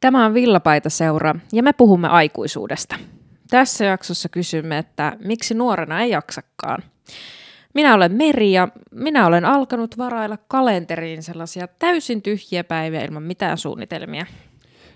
[0.00, 2.96] Tämä on Villapaita seura ja me puhumme aikuisuudesta.
[3.50, 6.82] Tässä jaksossa kysymme, että miksi nuorena ei jaksakaan.
[7.74, 13.58] Minä olen Meri ja minä olen alkanut varailla kalenteriin sellaisia täysin tyhjiä päiviä ilman mitään
[13.58, 14.26] suunnitelmia.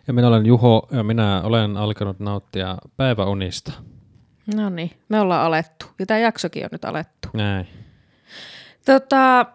[0.06, 3.72] Ja minä olen Juho ja minä olen alkanut nauttia päiväunista.
[4.54, 5.86] No niin, me ollaan alettu.
[5.98, 7.28] Ja tämä jaksokin on nyt alettu.
[7.32, 7.66] Näin.
[8.86, 9.46] Tota,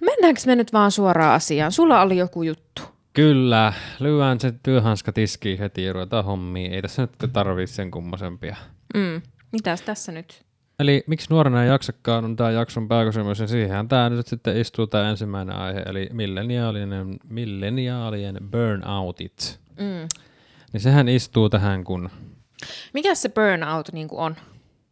[0.00, 1.72] mennäänkö me nyt vaan suoraan asiaan?
[1.72, 2.91] Sulla oli joku juttu.
[3.12, 6.72] Kyllä, lyön se työhanska tiskiin heti ja ruvetaan hommiin.
[6.72, 8.56] Ei tässä nyt tarvii sen kummosempia.
[8.94, 9.22] Mm.
[9.52, 10.44] Mitäs tässä nyt?
[10.78, 14.86] Eli miksi nuorena ei jaksakaan on tämä jakson pääkysymys, ja siihen tämä nyt sitten istuu
[14.86, 19.60] tämä ensimmäinen aihe, eli milleniaalinen, milleniaalien burnoutit.
[19.78, 20.08] Mm.
[20.72, 22.10] Niin sehän istuu tähän, kun
[22.94, 24.36] Mikä se burnout niin on?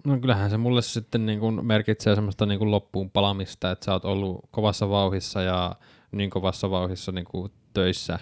[0.05, 3.93] No kyllähän se mulle sitten niin kuin merkitsee semmoista niin kuin loppuun palamista, että sä
[3.93, 5.77] oot ollut kovassa vauhissa ja
[6.13, 8.19] niin kovassa vauhissa niin kuin töissä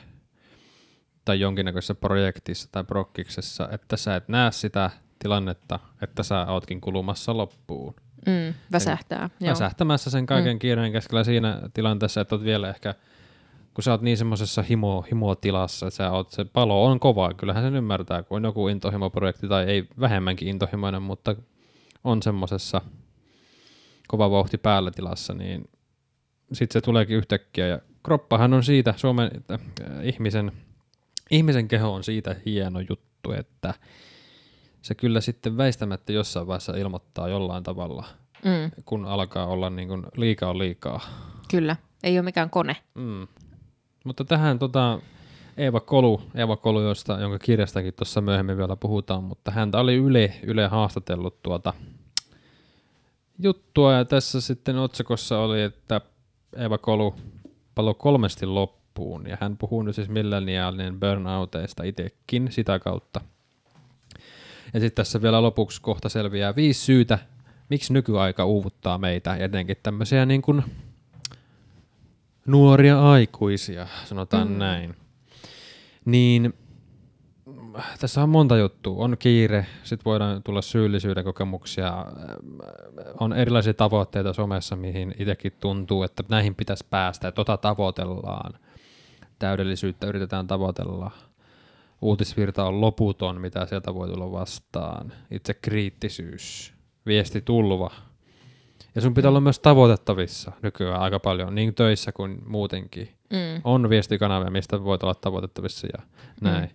[1.24, 7.36] tai jonkinnäköisessä projektissa tai prokkiksessa, että sä et näe sitä tilannetta, että sä ootkin kulumassa
[7.36, 7.94] loppuun.
[8.26, 8.54] Mm.
[8.72, 9.30] Väsähtää.
[9.40, 9.50] Joo.
[9.50, 12.94] Väsähtämässä sen kaiken kiireen keskellä siinä tilanteessa, että oot vielä ehkä,
[13.74, 17.64] kun sä oot niin semmoisessa himo, himotilassa, että sä oot, se palo on kova, kyllähän
[17.64, 21.36] sen ymmärtää, kun on joku intohimoprojekti tai ei vähemmänkin intohimoinen, mutta
[22.04, 22.80] on semmoisessa
[24.08, 25.70] kova vauhti päällä tilassa, niin
[26.52, 27.66] sitten se tuleekin yhtäkkiä.
[27.66, 27.78] Ja
[28.08, 29.60] kroppahan on siitä, Suomen äh,
[30.02, 30.52] ihmisen,
[31.30, 33.74] ihmisen keho on siitä hieno juttu, että
[34.82, 38.04] se kyllä sitten väistämättä jossain vaiheessa ilmoittaa jollain tavalla,
[38.44, 38.82] Mm.
[38.84, 41.00] kun alkaa olla niin kuin liikaa liikaa.
[41.50, 41.76] Kyllä.
[42.02, 42.76] Ei ole mikään kone.
[42.94, 43.26] Mm.
[44.04, 44.98] Mutta tähän tota,
[45.56, 50.34] Eeva Kolu, Eeva Kolu, josta, jonka kirjastakin tuossa myöhemmin vielä puhutaan, mutta häntä oli Yle,
[50.42, 51.72] Yle haastatellut tuota
[53.38, 56.00] juttua ja tässä sitten otsikossa oli, että
[56.56, 57.14] Eeva Kolu
[57.78, 63.20] palo kolmesti loppuun ja hän puhuu nyt siis milleniaalinen burnouteista itsekin sitä kautta.
[64.74, 67.18] Ja sitten tässä vielä lopuksi kohta selviää viisi syytä,
[67.68, 70.62] miksi nykyaika uuvuttaa meitä, etenkin tämmöisiä niin kuin
[72.46, 74.58] nuoria aikuisia, sanotaan Mm.
[74.58, 74.96] näin.
[76.04, 76.54] Niin
[78.00, 79.04] tässä on monta juttua.
[79.04, 82.06] On kiire, sitten voidaan tulla syyllisyyden kokemuksia,
[83.20, 88.54] on erilaisia tavoitteita somessa, mihin itsekin tuntuu, että näihin pitäisi päästä, tota tavoitellaan.
[89.38, 91.10] Täydellisyyttä yritetään tavoitella.
[92.02, 95.12] Uutisvirta on loputon, mitä sieltä voi tulla vastaan.
[95.30, 96.74] Itse kriittisyys,
[97.06, 97.90] viesti tulva.
[98.94, 103.08] Ja sun pitää olla myös tavoitettavissa nykyään aika paljon, niin töissä kuin muutenkin.
[103.30, 103.60] Mm.
[103.64, 106.02] On viestikanavia, mistä voit olla tavoitettavissa ja
[106.40, 106.70] näin.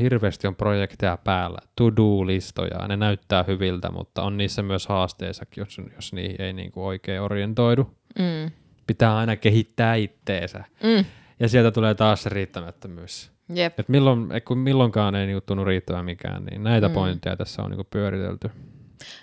[0.00, 6.12] Hirveästi on projekteja päällä, to-do-listoja, ne näyttää hyviltä, mutta on niissä myös haasteensakin, jos, jos
[6.12, 7.90] niihin ei niinku oikein orientoidu.
[8.18, 8.50] Mm.
[8.86, 10.64] Pitää aina kehittää itteensä.
[10.82, 11.04] Mm.
[11.40, 13.32] Ja sieltä tulee taas se riittämättömyys.
[13.54, 13.80] Jep.
[13.80, 16.94] Et milloin, et kun milloinkaan ei niinku tunnu riittävän mikään, niin näitä Mm.
[16.94, 18.50] pointteja tässä on niinku pyöritelty.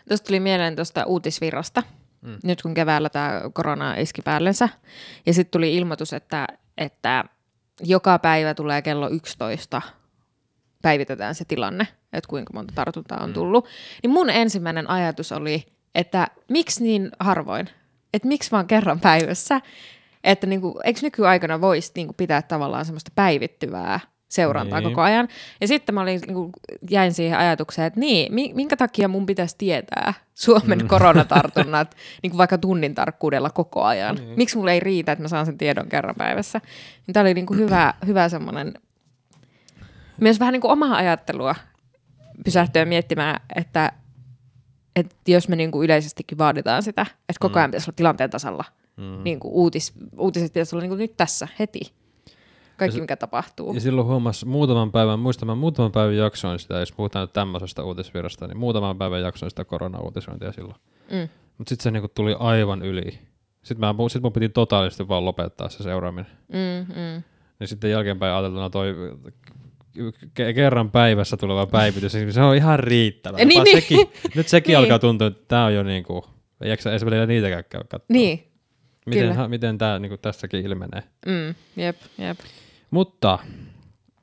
[0.07, 1.83] Tuosta tuli mieleen tuosta uutisvirrasta.
[2.21, 2.37] Mm.
[2.43, 4.69] nyt kun keväällä tämä korona iski päällensä.
[5.25, 6.47] Ja sitten tuli ilmoitus, että,
[6.77, 7.23] että
[7.83, 9.81] joka päivä tulee kello 11
[10.89, 13.33] päivitetään se tilanne, että kuinka monta tartuntaa on Mm.
[13.33, 13.67] tullut.
[14.03, 15.65] Niin mun ensimmäinen ajatus oli,
[15.95, 17.69] että miksi niin harvoin?
[18.13, 19.61] Että miksi vaan kerran päivässä?
[20.23, 24.89] Että niinku, eikö nykyaikana voisi niinku pitää tavallaan semmoista päivittyvää seurantaa Niin.
[24.89, 25.27] koko ajan.
[25.61, 26.51] Ja sitten mä olin, niinku,
[26.89, 30.87] jäin siihen ajatukseen, että niin, mi- minkä takia mun pitäisi tietää Suomen Mm.
[30.87, 34.15] koronatartunnat niinku vaikka tunnin tarkkuudella koko ajan.
[34.15, 34.33] Niin.
[34.37, 36.61] Miksi mulle ei riitä, että mä saan sen tiedon kerran päivässä?
[37.07, 38.73] Niin Tämä oli niinku hyvä, hyvä semmoinen,
[40.21, 41.55] myös vähän niinku omaa ajattelua
[42.45, 43.91] pysähtyä miettimään, että,
[44.95, 47.57] että jos me niinku yleisestikin vaaditaan sitä, että koko Mm.
[47.57, 48.63] ajan pitäisi olla tilanteen tasalla,
[48.97, 49.23] Mm.
[49.23, 51.79] niin kuin uutis, uutiset pitäisi olla niin kuin nyt tässä, heti.
[52.77, 53.73] Kaikki, Ja se- mikä tapahtuu.
[53.73, 58.47] Ja silloin huomasi muutaman päivän, muistamaan muutaman päivän jaksoin sitä, jos puhutaan nyt tämmöisestä uutisvirrasta,
[58.47, 60.75] niin muutaman päivän jaksoin sitä korona-uutisointia silloin.
[61.11, 61.29] Mm.
[61.57, 63.19] Mutta sitten se niinku tuli aivan yli.
[63.63, 66.31] Sitten, mä, sit mun piti totaalisesti vaan lopettaa se seuraaminen.
[66.47, 67.23] Mm, mm.
[67.59, 68.95] Ja sitten jälkeenpäin ajateltuna toi
[70.55, 73.37] kerran päivässä tuleva päivitys, niin se on ihan riittävä.
[73.37, 73.81] Niin, niin.
[73.81, 74.79] sekin, nyt sekin Niin.
[74.79, 76.25] alkaa tuntua, että tämä on jo niinku,
[76.61, 78.05] ei jaksa edes välillä niitäkään käy katsoa.
[78.09, 78.47] Niin,
[79.05, 79.33] miten, kyllä.
[79.33, 81.03] ha, miten tämä niinku tässäkin ilmenee.
[81.25, 82.39] mm, jep, jep.
[82.91, 83.39] Mutta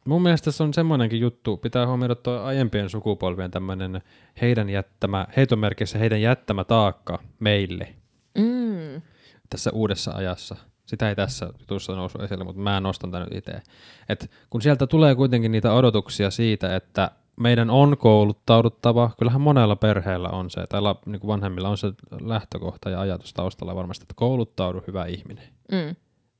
[0.05, 4.03] mun mielestä se on semmoinenkin juttu, pitää huomioida tuo aiempien sukupolvien tämmöinen
[4.41, 7.95] heidän jättämä, heitomerkissä heidän jättämä taakka meille
[8.39, 9.03] Mm,
[9.51, 10.57] tässä uudessa ajassa.
[10.93, 13.62] Sitä ei tässä jutussa noussut esille, mutta mä nostan tämän nyt itse.
[14.09, 17.11] Et kun sieltä tulee kuitenkin niitä odotuksia siitä, että
[17.41, 21.93] meidän on kouluttauduttava, kyllähän monella perheellä on se, tai la- niin kuin vanhemmilla on se
[22.21, 25.44] lähtökohta ja ajatus taustalla varmasti, että kouluttaudu hyvä ihminen.
[25.73, 25.97] mm,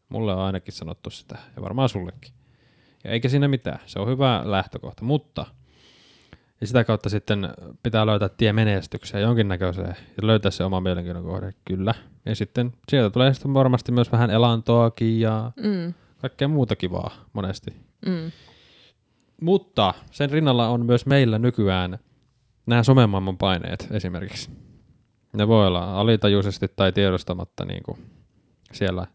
[0.09, 2.33] Mulle on ainakin sanottu sitä, ja varmaan sullekin.
[3.05, 5.47] Ja eikä siinä mitään, se on hyvä lähtökohta, mutta
[6.63, 7.49] ja sitä kautta sitten
[7.83, 11.95] pitää löytää tie menestykseen jonkinnäköiseen ja löytää se oma mielenkiinnon kohde, kyllä.
[12.27, 15.95] Ja sitten sieltä tulee sitten varmasti myös vähän elantoakin ja Mm.
[16.21, 17.71] kaikkea muuta kivaa monesti.
[18.07, 18.31] Mm.
[19.41, 21.99] Mutta sen rinnalla on myös meillä nykyään
[22.67, 24.51] nämä somemaailman paineet esimerkiksi.
[25.33, 27.99] Ne voi olla alitajuisesti tai tiedostamatta niin kuin
[28.73, 29.07] siellä,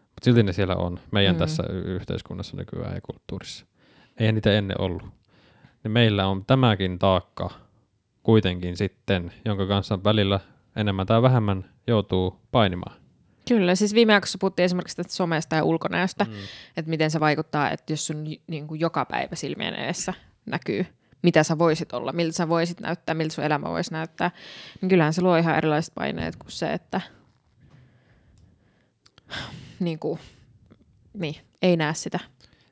[0.00, 1.38] mutta silti ne siellä on meidän Mm.
[1.38, 3.66] tässä yhteiskunnassa nykyään ja kulttuurissa.
[4.20, 5.02] Eihän niitä ennen ollut.
[5.86, 7.50] Niin meillä on tämäkin taakka
[8.22, 10.40] kuitenkin sitten, jonka kanssa välillä
[10.76, 12.96] enemmän tai vähemmän joutuu painimaan.
[13.48, 16.30] Kyllä, siis viime jaksossa puhuttiin esimerkiksi tästä somesta ja ulkonäöstä, mm.
[16.30, 16.36] Mm.
[16.76, 20.14] että miten se vaikuttaa, että jos sun niin kuin joka päivä silmien edessä
[20.46, 20.86] näkyy,
[21.22, 24.30] mitä sä voisit olla, miltä sä voisit näyttää, miltä sun elämä voisi näyttää,
[24.80, 27.00] niin kyllähän se luo ihan erilaiset paineet kuin se, että
[29.80, 30.18] niin kuin,
[31.14, 32.20] niin, ei näe sitä.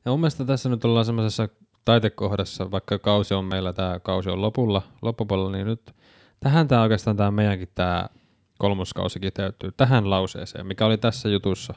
[0.04, 1.48] Ja mun mielestä tässä nyt ollaan semmoisessa
[1.84, 5.94] taitekohdassa, vaikka kausi on meillä, tämä kausi on lopulla, loppupuolella, niin nyt
[6.40, 8.08] tähän tämä oikeastaan tämä meidänkin tämä
[8.58, 11.74] kolmoskausi kiteytyy tähän lauseeseen, mikä oli tässä jutussa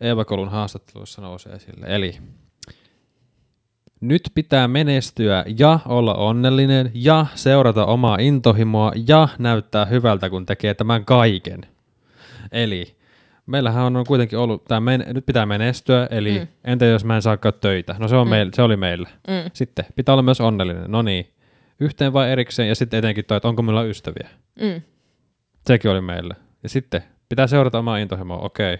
[0.00, 1.86] Eeva Kolun haastattelussa nousee esille.
[1.88, 2.18] Eli
[4.00, 10.74] nyt pitää menestyä ja olla onnellinen ja seurata omaa intohimoa ja näyttää hyvältä, kun tekee
[10.74, 11.60] tämän kaiken.
[12.52, 12.96] Eli
[13.46, 16.46] meillähän on kuitenkin ollut, tämä men, nyt pitää menestyä, eli Mm.
[16.64, 17.94] entä jos mä en saakaan töitä?
[17.98, 18.30] No se, on Mm.
[18.30, 19.08] meillä, se oli meillä.
[19.28, 19.50] Mm.
[19.52, 20.90] Sitten pitää olla myös onnellinen.
[20.90, 21.32] No niin,
[21.80, 24.28] yhteen vai erikseen ja sitten etenkin toi, että onko minulla ystäviä.
[24.60, 24.82] Mm.
[25.66, 26.34] Sekin oli meillä.
[26.62, 28.78] Ja sitten pitää seurata omaa intohimoa, okei.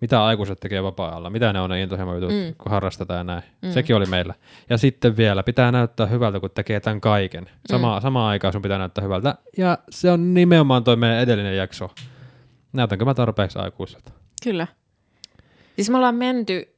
[0.00, 1.30] Mitä aikuiset tekee vapaa-ajalla?
[1.30, 2.54] Mitä ne on ne intohimojutut, Mm.
[2.58, 3.42] kun harrastetaan ja näin?
[3.62, 3.70] Mm.
[3.70, 4.34] Sekin oli meillä.
[4.70, 7.50] Ja sitten vielä, pitää näyttää hyvältä, kun tekee tämän kaiken.
[7.70, 8.02] Sama, mm.
[8.02, 9.34] Samaan aikaan sun pitää näyttää hyvältä.
[9.58, 11.90] Ja se on nimenomaan toi meidän edellinen jakso.
[12.74, 14.12] Näytänkö mä tarpeeksi aikuiselta?
[14.44, 14.66] Kyllä.
[15.76, 16.74] Siis me ollaan menty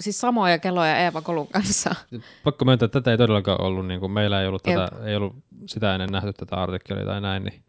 [0.00, 1.94] siis samoja keloja Eeva Kolun kanssa.
[2.44, 5.06] Pakko myöntää, että tätä ei todellakaan ollut, niin kuin meillä ei ollut, tätä, Jep.
[5.06, 5.36] ei ollut
[5.66, 7.62] sitä ennen nähty tätä artikkelia tai näin, niin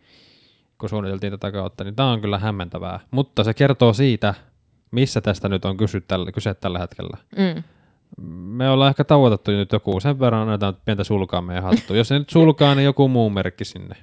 [0.77, 2.99] kun suunniteltiin tätä kautta, niin tämä on kyllä hämmentävää.
[3.11, 4.33] Mutta se kertoo siitä,
[4.91, 7.17] missä tästä nyt on kyse tällä, kyse tällä hetkellä.
[7.37, 7.63] Mm.
[8.27, 11.97] Me ollaan ehkä tavoitettu nyt joku, sen verran annetaan pientä sulkaa meidän hattuun.
[11.97, 13.95] Jos se nyt sulkaa, niin joku muu merkki sinne.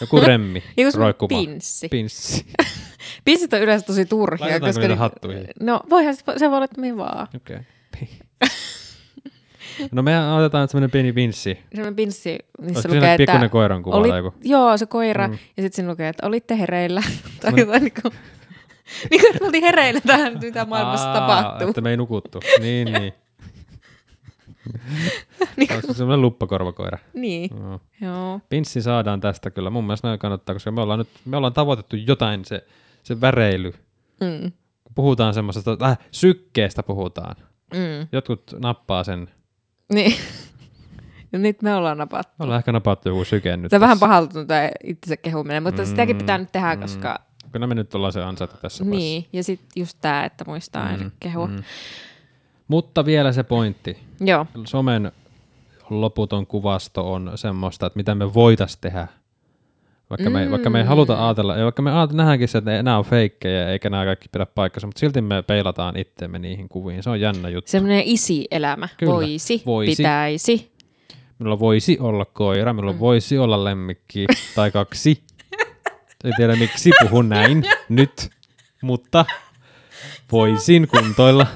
[0.00, 1.28] Joku remmi, Joku roikkuva.
[1.28, 1.88] pinssi.
[1.88, 2.46] Pinssi.
[3.24, 4.40] Pinssit on yleensä tosi turhia.
[4.40, 5.46] Laitetaanko koska niitä ni- hattuihin?
[5.60, 7.28] No voihan se, se voi olla, että mihin vaan.
[7.36, 7.58] Okei.
[9.92, 11.58] no me otetaan semmoinen pieni pinssi.
[11.70, 13.48] Semmoinen pinssi, Olisiko missä siinä lukee, että...
[13.48, 14.34] koiran kuva Oli, tai joku?
[14.44, 15.28] joo, se koira.
[15.28, 15.32] Mm.
[15.34, 17.02] Ja sitten siinä lukee, että olitte hereillä.
[17.40, 18.14] tai jotain niin kuin,
[19.10, 21.68] niin kuin, että me oltiin hereillä tähän, mitä maailmassa Aa, tapahtuu.
[21.68, 22.40] Että me ei nukuttu.
[22.60, 23.12] Niin, niin.
[25.56, 26.98] Niin, Onko se semmoinen luppakorvakoira?
[27.14, 27.80] niin, Joo.
[28.00, 28.40] joo.
[28.48, 29.70] Pinssi saadaan tästä kyllä.
[29.70, 32.66] Mun mielestä noin kannattaa, koska me ollaan nyt me ollaan tavoitettu jotain, se,
[33.02, 33.72] se väreily.
[34.20, 34.52] Mm.
[34.84, 37.36] Kun puhutaan semmoisesta, äh, sykkeestä puhutaan.
[37.74, 38.08] Mm.
[38.12, 39.30] Jotkut nappaa sen.
[39.92, 40.14] Niin.
[41.32, 42.32] Ja nyt me ollaan napattu.
[42.38, 43.70] Me ollaan ehkä napattu joku syke nyt.
[43.70, 46.80] Se on vähän pahaltunut tämä itsensä kehuminen, mutta mm, sitäkin pitää nyt tehdä, mm.
[46.80, 47.18] koska
[47.52, 51.10] Kyllä me nyt ollaan se ansaittu tässä niin, ja sitten just tämä, että muistaa aina
[51.20, 51.46] kehua.
[51.46, 51.62] Mm.
[52.72, 53.98] Mutta vielä se pointti.
[54.20, 55.12] Joo, Somen
[55.90, 59.08] loputon kuvasto on semmoista, että mitä me voitais tehdä.
[60.10, 63.04] Vaikka, me, vaikka me ei haluta ajatella, ja vaikka me nähdäänkin se, että nämä on
[63.04, 67.02] feikkejä eikä nämä kaikki pidä paikkansa, mutta silti me peilataan itteemme niihin kuviin.
[67.02, 67.70] Se on jännä juttu.
[67.70, 68.88] semmoinen isi-elämä.
[68.96, 69.96] Kyllä, Voisi, voisi.
[69.96, 70.72] pitäisi.
[71.38, 72.98] Minulla voisi olla koira, minulla mm.
[72.98, 75.22] voisi olla lemmikki tai kaksi.
[76.24, 78.30] Ei tiedä miksi puhun näin nyt,
[78.82, 79.24] mutta
[80.32, 81.46] voisin kuntoilla.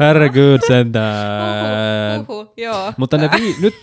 [0.00, 2.20] Herregud sentään.
[2.20, 2.92] Uhu, uhu, joo.
[2.96, 3.74] Mutta ne vi- nyt,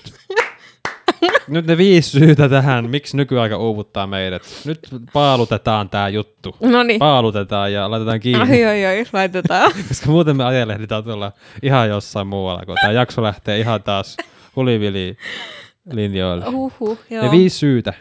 [1.47, 4.41] nyt ne viisi syytä tähän, miksi nykyaika uuvuttaa meidät.
[4.65, 4.79] Nyt
[5.13, 6.55] paalutetaan tämä juttu.
[6.61, 6.99] No niin.
[6.99, 8.51] Paalutetaan ja laitetaan kiinni.
[8.51, 9.71] Ai, ai, ai, laitetaan.
[9.87, 11.31] Koska muuten me ajelehditaan tuolla
[11.63, 14.17] ihan jossain muualla, kun tämä jakso lähtee ihan taas
[14.55, 15.17] hulivili
[15.91, 16.45] linjoille.
[16.47, 17.25] Uhu, joo.
[17.25, 17.93] Ja viisi syytä,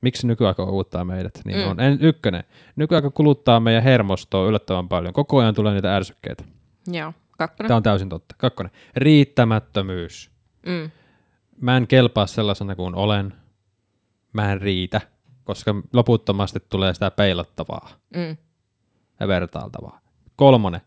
[0.00, 1.70] miksi nykyaika uuvuttaa meidät, niin mm.
[1.70, 2.44] on en, ykkönen.
[2.76, 5.12] Nykyaika kuluttaa meidän hermostoa yllättävän paljon.
[5.12, 6.44] Koko ajan tulee niitä ärsykkeitä.
[6.92, 7.12] Joo,
[7.48, 7.68] kakkonen.
[7.68, 8.34] Tämä on täysin totta.
[8.38, 8.72] Kakkonen.
[8.96, 10.30] Riittämättömyys.
[10.66, 10.90] Mm.
[11.60, 13.32] Mä en kelpaa sellaisena kuin olen.
[14.32, 15.00] Mä en riitä,
[15.44, 18.36] koska loputtomasti tulee sitä peilattavaa Mm.
[19.20, 20.00] ja vertailtavaa.
[20.36, 20.80] Kolmonen.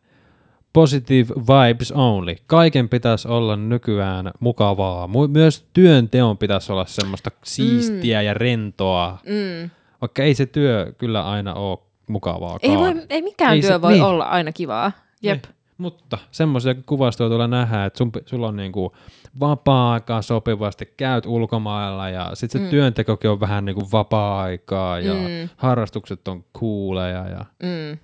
[0.73, 2.35] Positive vibes only.
[2.47, 5.07] Kaiken pitäisi olla nykyään mukavaa.
[5.07, 9.17] Mu- Myös työnteon pitäisi olla semmoista siistiä ja rentoa.
[9.25, 9.69] Mm.
[10.01, 11.77] Vaikka ei se työ kyllä aina ole
[12.09, 12.59] mukavaa.
[12.61, 14.03] Ei, voi, ei mikään Ei työ se- voi niin.
[14.03, 14.91] olla aina kivaa.
[15.21, 15.43] Jep.
[15.45, 15.55] Niin.
[15.83, 18.95] Mutta semmoisia kuvastoja tuolla nähdään, että sun, sulla on niinku
[19.39, 22.69] vapaa-aikaa sopivasti, käyt ulkomailla ja sitten se Mm.
[22.71, 25.49] työntekokin on vähän niinku vapaa-aikaa ja Mm.
[25.57, 27.97] harrastukset on kuuleja ja Mm.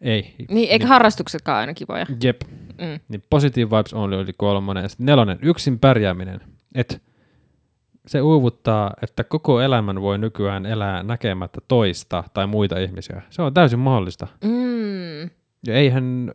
[0.00, 0.34] Ei.
[0.48, 2.06] Niin, eikö harrastuksetkaan aina kivoja?
[2.22, 2.40] Jep.
[2.78, 3.00] Mm.
[3.08, 4.82] Niin Positive Vibes Only oli kolmonen.
[4.82, 6.40] Ja sitten nelonen, yksin pärjääminen.
[6.74, 7.02] Et
[8.06, 13.22] se uuvuttaa, että koko elämän voi nykyään elää näkemättä toista tai muita ihmisiä.
[13.30, 14.26] Se on täysin mahdollista.
[14.44, 14.69] Mm.
[15.66, 16.32] Ja eihän,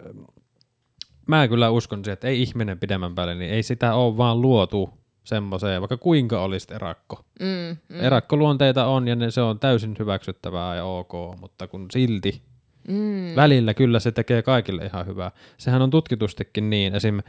[1.27, 4.89] mä kyllä uskon siihen, että ei ihminen pidemmän päälle, niin ei sitä ole vaan luotu
[5.23, 7.25] semmoiseen, vaikka kuinka olisi erakko.
[7.39, 7.77] Mm.
[7.89, 8.03] Mm.
[8.03, 12.41] Erakkoluonteita on ja ne, se on täysin hyväksyttävää ja ok, mutta kun silti
[12.87, 13.35] Mm.
[13.35, 15.31] välillä kyllä se tekee kaikille ihan hyvää.
[15.57, 17.19] Sehän on tutkitustikin niin, esim.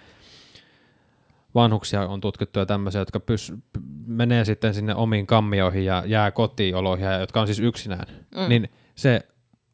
[1.54, 6.30] vanhuksia on tutkittu ja tämmöisiä, jotka pys, p- menee sitten sinne omiin kammioihin ja jää
[6.30, 8.48] kotioloihin, ja jotka on siis yksinään, mm.
[8.48, 9.26] niin se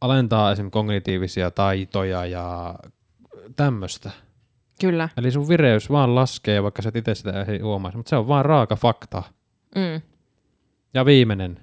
[0.03, 0.71] alentaa esim.
[0.71, 2.75] kognitiivisia taitoja ja
[3.57, 4.11] tämmöistä.
[4.81, 5.09] Kyllä.
[5.17, 8.29] Eli sun vireys vaan laskee, vaikka sä et itse sitä ei huomaisi, mutta se on
[8.29, 9.23] vaan raaka fakta.
[9.75, 10.01] Mm.
[10.95, 11.61] Ja viimeinen,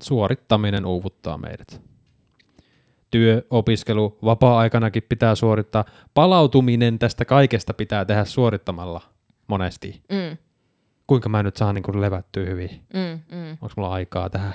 [0.00, 1.82] suorittaminen uuvuttaa meidät.
[3.10, 5.84] Työ, opiskelu, vapaa-aikanakin pitää suorittaa.
[6.14, 9.00] Palautuminen tästä kaikesta pitää tehdä suorittamalla
[9.46, 10.02] monesti.
[10.12, 10.36] Mm.
[11.06, 12.70] Kuinka mä nyt saan niin levättyä hyvin?
[12.94, 13.36] Mm.
[13.36, 13.50] Mm.
[13.50, 14.54] Onko mulla aikaa tähän?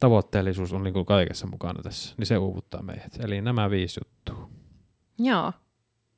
[0.00, 3.18] Tavoitteellisuus on niin kaikessa mukana tässä, niin se uuvuttaa meidät.
[3.24, 4.50] Eli nämä viisi juttua.
[5.18, 5.52] Joo.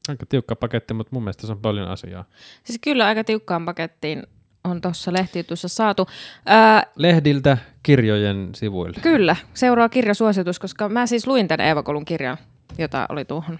[0.08, 2.24] Aika tiukka paketti, mutta mun mielestä se on paljon asiaa.
[2.64, 4.22] Siis kyllä aika tiukkaan pakettiin
[4.64, 6.06] on tuossa lehtijutussa saatu.
[6.46, 8.98] Ää, Lehdiltä kirjojen sivuille.
[9.02, 12.36] kyllä, seuraa kirjasuositus, koska mä siis luin tämän Eeva Kolun kirjan,
[12.78, 13.58] jota oli tuohon,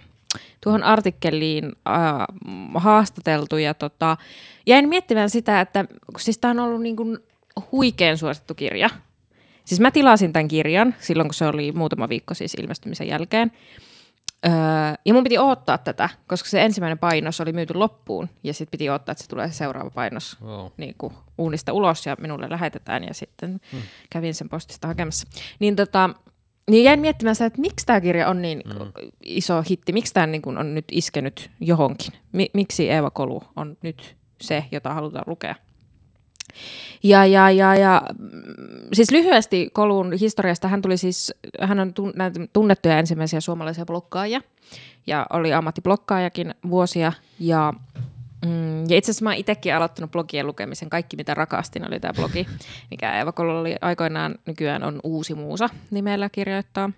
[0.65, 2.27] tuohon artikkeliin ää,
[2.75, 3.57] haastateltu.
[3.57, 4.17] Ja tota,
[4.67, 5.85] jäin miettimään sitä, että
[6.19, 7.19] siis tämä on ollut niin kuin
[7.73, 8.91] huikean suosittu kirja.
[9.69, 13.53] Siis mä tilasin tämän kirjan silloin, kun se oli muutama viikko siis ilmestymisen jälkeen.
[14.47, 14.53] Öö,
[15.05, 18.29] ja mun piti odottaa tätä, koska se ensimmäinen painos oli myyty loppuun.
[18.45, 20.67] Ja sitten piti odottaa, että se tulee se seuraava painos Wow.
[20.77, 23.83] niin kuin uunista ulos ja minulle lähetetään ja sitten hmm.
[24.11, 25.29] kävin sen postista hakemassa.
[25.59, 26.11] Niin, tota,
[26.71, 28.93] niin jäin miettimään sitä, että miksi tämä kirja on niin hmm.
[29.23, 32.13] iso hitti, miksi tämä niin on nyt iskenyt johonkin.
[32.33, 35.55] Mi- miksi Eeva Kolu on nyt se, jota halutaan lukea.
[37.03, 38.29] Ja, ja, ja, ja mm,
[38.93, 41.93] siis lyhyesti Kolun historiasta, hän tuli siis, hän on
[42.53, 44.41] tunnettuja ensimmäisiä suomalaisia blokkaajia
[45.07, 47.73] ja oli ammattiblokkaajakin vuosia ja
[48.47, 50.91] Mm, ja itse asiassa mä itsekin aloittanut blogien lukemisen.
[50.91, 52.47] Kaikki mitä rakastin oli tämä blogi,
[52.91, 56.91] mikä Eeva Kololla oli aikoinaan, nykyään on Uusi Muusa nimellä kirjoittaa.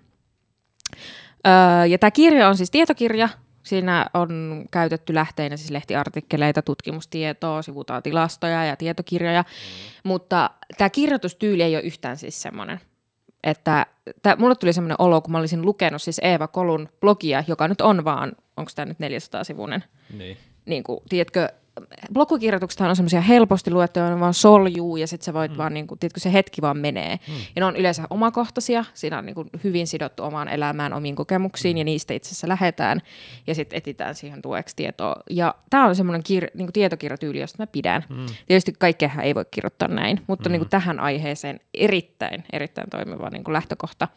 [1.47, 3.29] Öö, ja tämä kirja on siis tietokirja.
[3.63, 9.43] Siinä on käytetty lähteinä siis lehtiartikkeleita, tutkimustietoa, sivutaan tilastoja ja tietokirjoja.
[9.43, 10.09] Mm.
[10.09, 12.81] Mutta tämä kirjoitustyyli ei ole yhtään siis semmoinen.
[13.45, 13.87] Että
[14.23, 17.81] tää, mulle tuli semmoinen olo, kun mä olisin lukenut siis Eeva Kolun blogia, joka nyt
[17.81, 19.85] on vaan, onko tämä nyt 400-sivuinen,
[20.19, 20.37] Niin.
[20.67, 21.49] niin kuin, tiedätkö,
[22.13, 25.59] blogikirjoituksethan on semmoisia helposti luettuja, ne vaan soljuu ja sitten sä voit mm.
[25.59, 27.19] vaan, niin kuin, tiedätkö, se hetki vaan menee.
[27.29, 27.35] Mm.
[27.35, 31.77] Ja ne on yleensä omakohtaisia, siinä on niin kuin, hyvin sidottu omaan elämään, omiin kokemuksiin
[31.77, 31.79] mm.
[31.79, 33.01] ja niistä itse asiassa lähetään
[33.47, 35.15] ja sitten etitään siihen tueksi tietoa.
[35.31, 38.05] Ja tämä on semmoinen kir- niin kuin tietokirjatyyli, josta mä pidän.
[38.09, 38.27] Mm.
[38.47, 40.53] Tietysti kaikkea ei voi kirjoittaa näin, mutta mm.
[40.53, 44.09] niin kuin, tähän aiheeseen erittäin, erittäin toimiva niin kuin lähtökohta.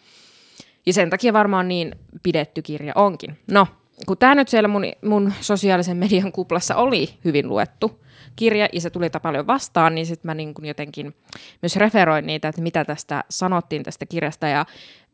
[0.86, 3.40] Ja sen takia varmaan niin pidetty kirja onkin.
[3.52, 3.68] No,
[4.06, 8.04] kun tämä nyt siellä mun, mun sosiaalisen median kuplassa oli hyvin luettu
[8.36, 11.16] kirja ja se tuli paljon vastaan, niin sitten mä niin kun jotenkin
[11.62, 14.66] myös referoin niitä, että mitä tästä sanottiin tästä kirjasta ja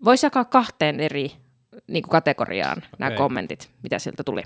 [0.06, 1.32] voisi jakaa kahteen eri
[1.88, 2.90] niin kuin kategoriaan okay.
[3.00, 4.44] nämä kommentit, mitä sieltä tuli.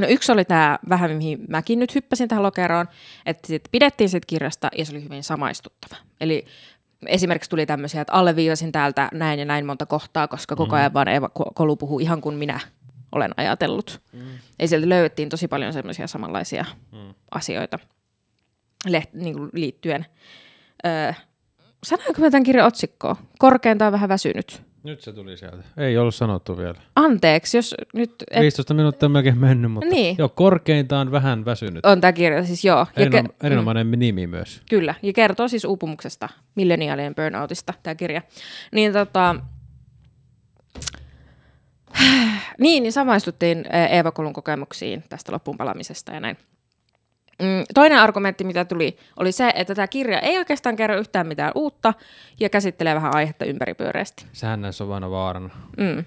[0.00, 2.88] No yksi oli tämä vähän, mihin mäkin nyt hyppäsin tähän lokeroon,
[3.26, 5.96] että sit pidettiin siitä kirjasta ja se oli hyvin samaistuttava.
[6.20, 6.44] Eli
[7.06, 11.08] esimerkiksi tuli tämmöisiä, että alleviivasin täältä näin ja näin monta kohtaa, koska koko ajan vaan
[11.08, 12.60] Eva Ko- Kolu puhuu ihan kuin minä
[13.14, 14.00] olen ajatellut.
[14.12, 14.20] Mm.
[14.58, 17.14] Eli sieltä löydettiin tosi paljon semmoisia samanlaisia mm.
[17.30, 17.78] asioita
[18.88, 20.06] leht- niin kuin liittyen.
[20.86, 21.12] Öö,
[21.84, 23.16] sanoinko mä tämän kirjan otsikkoon?
[23.38, 24.62] Korkeintaan vähän väsynyt.
[24.82, 25.64] Nyt se tuli sieltä.
[25.76, 26.74] Ei ollut sanottu vielä.
[26.96, 28.14] Anteeksi, jos nyt...
[28.30, 30.16] Et, 15 minuuttia on melkein mennyt, mutta Niin.
[30.18, 31.86] joo, korkeintaan vähän väsynyt.
[31.86, 32.86] on tämä kirja siis joo.
[32.96, 34.62] Erinom- ke- erinomainen nimi myös.
[34.70, 38.22] Kyllä, ja kertoo siis uupumuksesta, milleniaalien burnoutista tämä kirja.
[38.72, 39.36] Niin tota,
[42.58, 46.36] niin, niin samaistuttiin Eeva Kolun kokemuksiin tästä loppuunpalamisesta ja näin.
[47.42, 51.52] Mm, Toinen argumentti, mitä tuli, oli se, että tämä kirja ei oikeastaan kerro yhtään mitään
[51.54, 51.94] uutta
[52.40, 54.26] ja käsittelee vähän aihetta ympäripyöreästi.
[54.32, 55.50] Sehän näissä on vain vaarana.
[55.76, 56.04] Mm.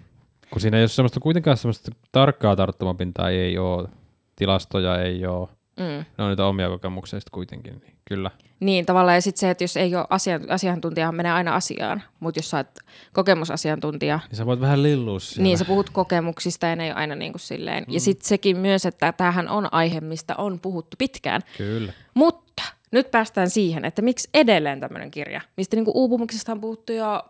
[0.49, 3.89] Kun siinä ei ole semmoista, kuitenkaan semmoista tarkkaa tarttumapintaa ei ole,
[4.35, 5.47] tilastoja ei ole.
[5.77, 6.05] Mm.
[6.17, 7.73] Ne on niitä omia kokemuksia sitten kuitenkin.
[7.79, 8.31] Niin kyllä.
[8.59, 12.39] Niin, tavallaan ja sitten se, että jos ei ole asian, asiantuntija, menee aina asiaan, mutta
[12.39, 12.67] jos sä oot
[13.13, 15.43] kokemusasiantuntija, Niin sä voit vähän lillua siellä.
[15.43, 17.83] Niin, sä puhut kokemuksista ja ne ei ole aina niin kuin silleen.
[17.87, 17.93] Mm.
[17.93, 21.41] Ja sitten sekin myös, että tämähän on aihe, mistä on puhuttu pitkään.
[21.57, 21.93] Kyllä.
[22.13, 26.93] Mutta nyt päästään siihen, että miksi edelleen tämmöinen kirja, mistä niin kuin uupumuksesta on puhuttu
[26.93, 27.23] jo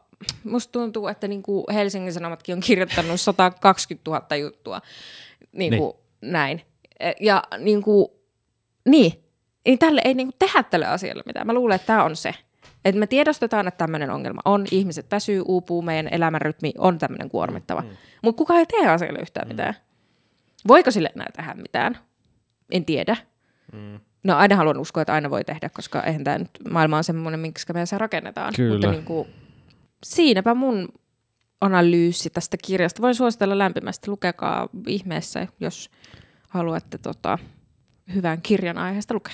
[0.43, 4.81] musta tuntuu, että niin kuin Helsingin Sanomatkin on kirjoittanut 120 000 juttua
[5.51, 6.31] niin kuin niin.
[6.31, 6.61] näin.
[6.99, 8.07] E, ja niin kuin,
[8.87, 9.23] niin,
[9.65, 11.47] niin tälle ei niin kuin tehdä tälle asialle mitään.
[11.47, 12.35] Mä luulen, että tämä on se.
[12.85, 14.65] Että me tiedostetaan, että tämmöinen ongelma on.
[14.71, 17.81] Ihmiset väsyy, uupuu, meidän elämänrytmi on tämmöinen kuormittava.
[17.81, 17.87] Mm.
[18.21, 19.49] Mutta kukaan ei tee asialle yhtään mm.
[19.49, 19.73] mitään.
[20.67, 21.97] Voiko sille enää tehdä mitään?
[22.71, 23.17] En tiedä.
[23.73, 23.99] Mm.
[24.23, 27.39] No aina haluan uskoa, että aina voi tehdä, koska eihän tämä nyt maailma on semmoinen,
[27.39, 28.53] miksi me se rakennetaan.
[28.55, 28.73] Kyllä.
[28.73, 29.27] Mutta niin kuin,
[30.03, 30.89] siinäpä mun
[31.61, 33.01] analyysi tästä kirjasta.
[33.01, 35.89] Voin suositella lämpimästi, lukekaa ihmeessä, jos
[36.49, 37.37] haluatte tota,
[38.13, 39.33] hyvän kirjan aiheesta lukea.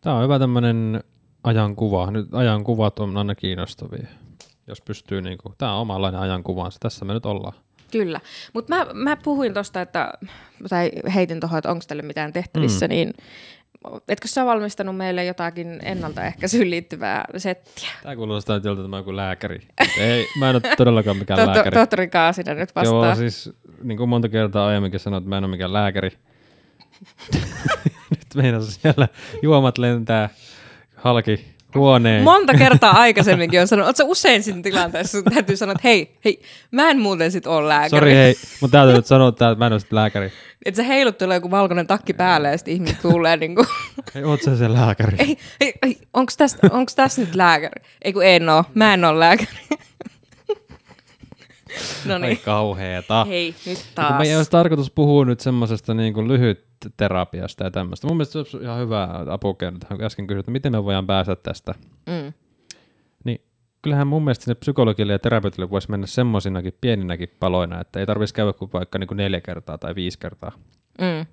[0.00, 1.04] Tämä on hyvä tämmöinen
[1.44, 2.10] ajankuva.
[2.10, 4.06] Nyt ajankuvat on aina kiinnostavia.
[4.66, 6.78] Jos pystyy, niin kuin, tämä on omanlainen ajankuvansa.
[6.80, 7.54] Tässä me nyt ollaan.
[7.90, 8.20] Kyllä,
[8.52, 10.12] mutta mä, mä puhuin tuosta, että,
[10.68, 12.90] tai heitin tuohon, että onko teille mitään tehtävissä, mm.
[12.90, 13.14] niin
[14.08, 17.88] etkö sä valmistanut meille jotakin ennaltaehkäisyyn liittyvää settiä?
[18.02, 19.60] Tämä kuulostaa että mä joku lääkäri.
[19.98, 21.74] Ei, mä en ole todellakaan mikään to- lääkäri.
[21.74, 23.06] Tohtori Kaasinen nyt vastaa.
[23.06, 26.10] Joo, siis niin kuin monta kertaa aiemminkin sanoin, että mä en ole mikään lääkäri.
[28.42, 29.08] meidän siellä
[29.42, 30.28] juomat lentää
[30.96, 32.24] halki huoneen.
[32.24, 36.42] Monta kertaa aikaisemminkin on sanonut, ootko usein siinä tilanteessa, sun täytyy sanoa, että hei, hei,
[36.70, 38.00] mä en muuten sit ole lääkäri.
[38.00, 40.32] Sori hei, mutta täytyy nyt sanoa, että mä en ole sit lääkäri.
[40.64, 43.66] Että se heiluttelee joku valkoinen takki päälle ja sitten ihmiset kuulee niin kuin...
[44.14, 45.16] Hei, oot sä se lääkäri?
[45.18, 47.82] Ei, ei, ei onks tässä, onks tässä nyt lääkäri?
[48.02, 49.58] Ei kun en oo, mä en ole lääkäri.
[52.06, 52.30] no niin.
[52.30, 53.24] Ai kauheeta.
[53.24, 54.18] Hei, nyt taas.
[54.18, 58.06] Meidän olisi tarkoitus puhua nyt semmoisesta niin kuin lyhyt terapiasta ja tämmöistä.
[58.06, 59.78] Mun mielestä se on ihan hyvä apukeino.
[60.02, 61.74] Äsken kysyt, että miten me voidaan päästä tästä.
[62.06, 62.32] Mm.
[63.24, 63.40] Niin
[63.82, 68.34] kyllähän mun mielestä sinne psykologille ja terapeutille voisi mennä semmoisinakin pieninäkin paloina, että ei tarvitsisi
[68.34, 70.52] käydä kuin vaikka niin kuin neljä kertaa tai viisi kertaa.
[70.98, 71.26] Mm.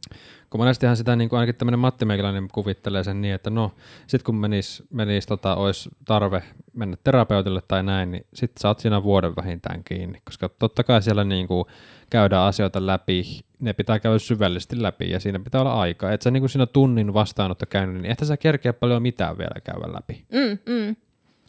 [0.49, 3.71] Kun monestihan sitä niin kuin ainakin tämmöinen Matti Meikäläinen kuvittelee sen niin, että no,
[4.07, 8.79] sit kun menis, menis tota, olisi tarve mennä terapeutille tai näin, niin sit sä oot
[8.79, 11.65] siinä vuoden vähintään kiinni, koska totta kai siellä niin kuin
[12.09, 13.23] käydään asioita läpi,
[13.59, 16.11] ne pitää käydä syvällisesti läpi ja siinä pitää olla aikaa.
[16.11, 19.61] Et sä niin kuin siinä tunnin vastaanotto käynyt, niin ehkä sä kerkeä paljon mitään vielä
[19.63, 20.25] käydä läpi.
[20.31, 20.95] Mm, mm.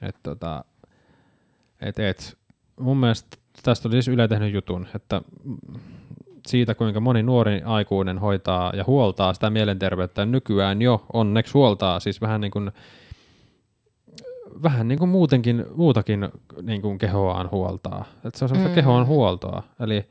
[0.02, 0.64] Et, tota,
[1.80, 2.38] et, et,
[2.80, 5.22] mun mielestä tästä oli siis Yle tehnyt jutun, että
[6.46, 12.20] siitä, kuinka moni nuori aikuinen hoitaa ja huoltaa sitä mielenterveyttä nykyään jo onneksi huoltaa, siis
[12.20, 12.70] vähän niin kuin,
[14.62, 16.28] vähän niin kuin muutenkin, muutakin
[16.62, 18.04] niin kuin kehoaan huoltaa.
[18.24, 18.74] Että se on semmoista mm.
[18.74, 19.62] kehoon huoltoa.
[19.80, 20.06] Eli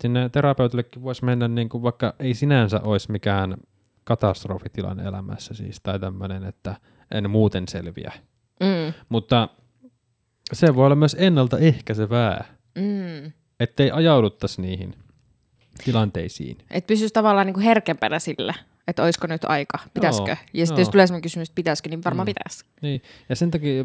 [0.00, 3.56] sinne terapeutillekin voisi mennä, niin kuin vaikka ei sinänsä olisi mikään
[4.04, 6.76] katastrofitilanne elämässä siis, tai tämmöinen, että
[7.10, 8.12] en muuten selviä.
[8.60, 8.94] Mm.
[9.08, 9.48] Mutta
[10.52, 13.32] se voi olla myös ennaltaehkäisevää, mm.
[13.60, 14.94] ettei ajauduttaisi niihin
[15.84, 16.58] tilanteisiin.
[16.70, 18.54] Että pysyisi tavallaan niin kuin herkempänä sillä,
[18.88, 20.30] että olisiko nyt aika, pitäisikö.
[20.30, 22.34] Joo, ja sitten jos tulee sellainen kysymys, että pitäisikö, niin varmaan mm.
[22.34, 22.64] pitäisi.
[22.82, 23.84] Niin, ja sen takia,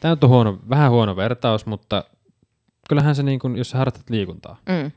[0.00, 2.04] tämä on huono, vähän huono vertaus, mutta
[2.88, 4.90] kyllähän se, niin kuin, jos sä harrastat liikuntaa, mm.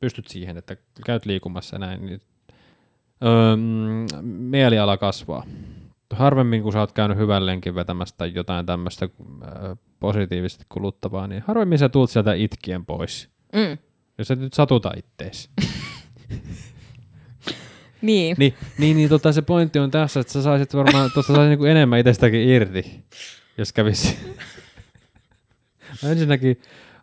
[0.00, 0.76] Pystyt siihen, että
[1.06, 2.20] käyt liikumassa näin, niin
[3.24, 3.56] öö,
[4.22, 5.44] mieliala kasvaa.
[6.10, 9.08] Harvemmin, kun sä oot käynyt hyvän lenkin vetämästä tai jotain tämmöistä
[9.42, 13.28] äh, positiivisesti kuluttavaa, niin harvemmin sä tulet sieltä itkien pois.
[13.52, 13.78] Mm.
[14.18, 15.50] Jos et nyt satuta ittees.
[18.02, 18.36] niin.
[18.38, 21.64] Niin, niin, niin tota, se pointti on tässä, että sä saisit varmaan, tuosta saisit niinku
[21.64, 23.04] enemmän itsestäkin irti,
[23.58, 24.18] jos kävisi.
[26.10, 26.60] ensinnäkin,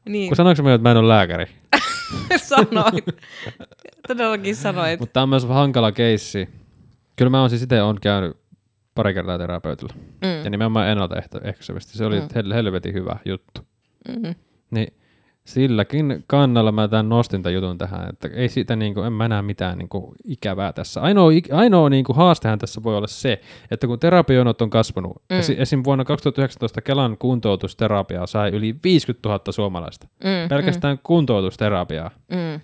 [0.10, 0.30] niin.
[0.30, 1.46] kun sanoinko mä, että mä en ole lääkäri?
[2.38, 3.06] sanoit.
[4.08, 5.00] Todellakin sanoit.
[5.00, 6.50] Mutta tämä on myös hankala keissi.
[7.16, 8.38] Kyllä mä oon siis itse on käynyt
[8.96, 9.94] pari kertaa terapeutilla.
[9.98, 10.44] Mm.
[10.44, 11.98] Ja nimenomaan ennaltaehkäisevästi.
[11.98, 12.54] Se oli mm.
[12.54, 13.62] helvetin hyvä juttu.
[14.08, 14.36] Mm-hmm.
[14.72, 14.94] Niin
[15.46, 19.28] silläkin kannalla mä tämän nostin tämän jutun tähän, että ei siitä niin kuin, en mä
[19.28, 21.02] näe mitään niin kuin, ikävää tässä.
[21.02, 25.40] Ainoa, ainoa niin kuin, haastehan tässä voi olla se, että kun terapionot on kasvanut, mm.
[25.58, 25.84] esim.
[25.84, 30.08] vuonna 2019 Kelan kuntoutusterapiaa sai yli 50 000 suomalaista.
[30.24, 31.02] Mm, pelkästään mm.
[31.04, 32.12] kuntoutusterapiaa.
[32.30, 32.62] Mm.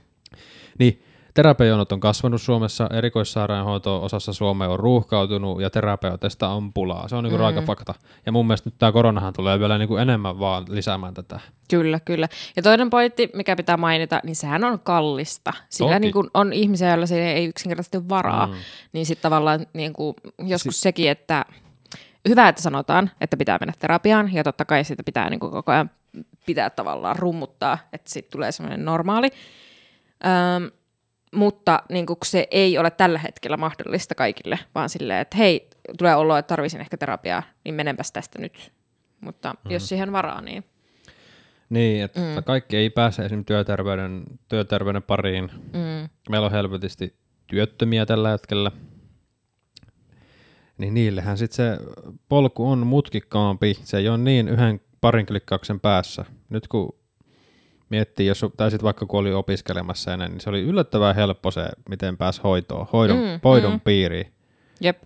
[0.80, 1.02] Niin
[1.38, 7.08] Terapejonot on kasvanut Suomessa, erikoissairaanhoito osassa Suomea on ruuhkautunut ja terapeutista on pulaa.
[7.08, 7.42] Se on niinku mm.
[7.42, 7.94] raaka fakta.
[8.26, 11.40] Ja mun mielestä nyt tämä koronahan tulee vielä niinku enemmän vaan lisäämään tätä.
[11.70, 12.28] Kyllä, kyllä.
[12.56, 15.54] Ja toinen pointti, mikä pitää mainita, niin sehän on kallista.
[15.70, 18.48] Sillä niin kuin on ihmisiä, joilla se ei yksinkertaisesti ole varaa.
[18.48, 18.54] Mm.
[18.94, 21.46] Niin sitten tavallaan niin kuin joskus si- sekin, että
[22.30, 25.72] hyvä, että sanotaan, että pitää mennä terapiaan ja totta kai sitä pitää niin kuin koko
[25.72, 25.90] ajan
[26.46, 29.32] pitää tavallaan rummuttaa, että sitten tulee semmoinen normaali.
[30.26, 30.72] Öm,
[31.36, 36.16] mutta niin kuin se ei ole tällä hetkellä mahdollista kaikille, vaan silleen, että hei, tulee
[36.16, 38.72] olo, että tarvisin ehkä terapiaa, niin menenpäs tästä nyt.
[39.22, 39.72] Mutta mm.
[39.72, 40.64] jos siihen varaa, niin...
[41.70, 42.44] Niin, että mm.
[42.44, 45.52] kaikki ei pääse esimerkiksi työterveyden, työterveyden pariin.
[45.54, 46.10] Mm.
[46.30, 47.16] Meillä on helvetisti
[47.48, 48.72] työttömiä tällä hetkellä.
[50.78, 51.86] Niin niillehän sitten se
[52.30, 53.74] polku on mutkikkaampi.
[53.84, 56.26] Se ei ole niin yhden parin klikkauksen päässä.
[56.50, 56.96] Nyt kun
[57.90, 61.70] miettii, jos tai sitten vaikka kun oli opiskelemassa ennen, niin se oli yllättävän helppo se,
[61.90, 63.80] miten pääsi hoitoon, hoidon, Mm, hoidon mm.
[63.80, 64.34] piiriin.
[64.82, 65.04] Jep.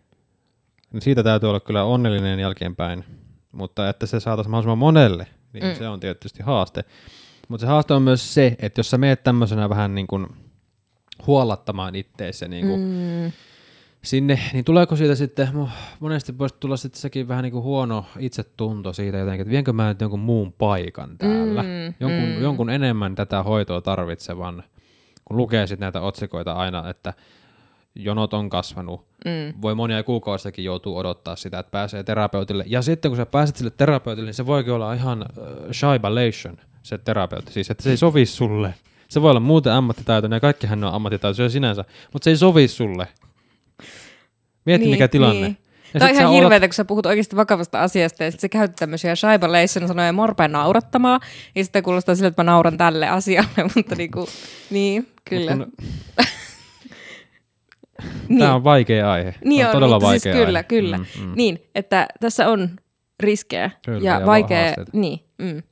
[0.94, 3.04] Niin siitä täytyy olla kyllä onnellinen jälkeenpäin,
[3.52, 5.76] mutta että se saataisiin mahdollisimman monelle, niin Mm.
[5.76, 6.84] se on tietysti haaste.
[7.48, 10.28] Mutta se haaste on myös se, että jos sä meet tämmöisenä vähän niin kuin
[11.28, 13.32] huollattamaan itteessä niin kuin Mm.
[14.04, 18.06] Sinne, niin tuleeko siitä sitten, mo- monesti voisi tulla sitten sekin vähän niin kuin huono
[18.20, 22.42] itsetunto siitä jotenkin, että vienkö mä nyt jonkun muun paikan täällä, Mm, jonkun, mm.
[22.42, 24.64] jonkun enemmän tätä hoitoa tarvitsevan,
[25.26, 27.14] kun lukee sitten näitä otsikoita aina, että
[27.96, 29.62] jonot on kasvanut, Mm.
[29.62, 32.64] voi monia kuukausistakin joutuu odottaa sitä, että pääsee terapeutille.
[32.68, 36.98] Ja sitten kun sä pääset sille terapeutille, niin se voikin olla ihan uh, shaibalation, se
[36.98, 37.54] terapeutti.
[37.54, 38.74] Siis, että se ei sovi sulle.
[39.10, 43.08] Se voi olla muuten ammattitaitoinen ja kaikkihan on ammattitaitoisia sinänsä, mutta se ei sovi sulle.
[44.66, 45.42] Mieti Niin, mikä tilanne.
[45.42, 45.58] niin.
[45.94, 48.50] Ja Tämä on ihan olet- hirveetä, kun sä puhut oikeasti vakavasta asiasta ja sitten sä
[48.50, 51.20] käytät tämmöisiä Shaibalation sanoja morpeen naurattamaan
[51.56, 54.28] ja sitten kuulostaa sille, että mä nauran tälle asialle, mutta niinku,
[54.70, 55.56] niin, kyllä.
[55.56, 55.88] Mut kun-
[58.30, 58.40] niin.
[58.40, 59.36] Tämä on vaikea aihe.
[59.46, 60.64] Niin on on, todella mutta vaikea siis kyllä, aihe.
[60.64, 60.98] kyllä.
[60.98, 61.32] Mm, mm.
[61.36, 62.70] Niin, että tässä on
[63.20, 64.92] riskejä Kyllä, ja, ja vaikea, haasteita.
[64.94, 65.64] niin, mm.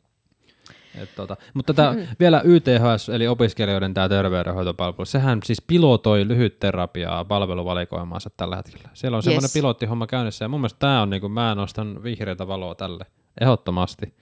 [0.95, 8.29] Et tota, mutta tämä vielä YTHS, eli opiskelijoiden tämä terveydenhoitopalvelu, sehän siis pilotoi lyhytterapiaa palveluvalikoimaansa
[8.37, 8.89] tällä hetkellä.
[8.93, 9.53] Siellä on semmoinen Yes.
[9.53, 13.05] pilottihomma käynnissä, ja mun mielestä tämä on, niin kuin, mä nostan vihreätä valoa tälle,
[13.41, 14.13] ehdottomasti.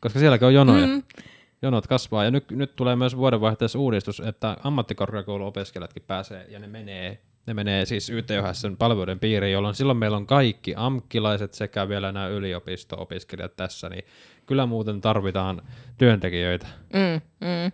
[0.00, 0.86] Koska sielläkin on jonoja.
[0.86, 1.02] Mm.
[1.62, 7.22] Jonot kasvaa, ja nyt, nyt tulee myös vuodenvaihteessa uudistus, että ammattikorkeakouluopiskelijatkin pääsee, ja ne menee,
[7.46, 12.26] ne menee siis YTHSn palveluiden piiriin, jolloin silloin meillä on kaikki amkkilaiset sekä vielä nämä
[12.26, 14.04] yliopisto-opiskelijat tässä, niin
[14.46, 15.62] kyllä muuten tarvitaan
[15.98, 17.72] työntekijöitä, Mm, mm,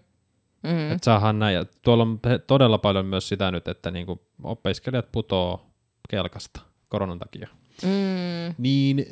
[0.63, 0.93] mm.
[0.93, 1.55] että saadaan näin.
[1.55, 5.67] Ja tuolla on todella paljon myös sitä nyt, että niinku opiskelijat putoo
[6.09, 7.49] kelkasta koronan takia.
[7.83, 8.55] Mm.
[8.59, 9.07] Niin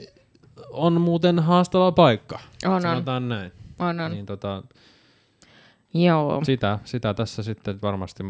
[0.71, 3.53] on muuten haastava paikka, On, on, sanotaan näin.
[3.79, 4.11] on, on.
[4.13, 4.63] Niin tota,
[5.95, 6.45] Joo.
[6.45, 8.23] sitä, sitä tässä sitten varmasti